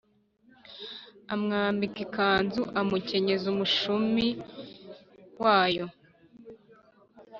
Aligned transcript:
Amwambika 1.33 1.99
ikanzu 2.05 2.61
amukenyeza 2.79 3.45
umushumir 3.53 4.35
wayo 5.41 5.85